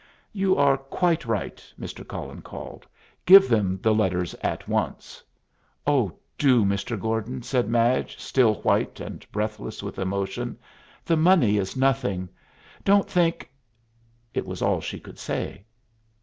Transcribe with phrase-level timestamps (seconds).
[0.33, 2.03] "You are quite right," Mr.
[2.07, 2.87] Cullen called.
[3.23, 5.21] "Give them the letters at once."
[5.85, 6.99] "Oh, do, Mr.
[6.99, 10.57] Gordon," said Madge, still white and breathless with emotion.
[11.05, 12.29] "The money is nothing.
[12.83, 13.51] Don't think"
[14.33, 15.65] It was all she could say.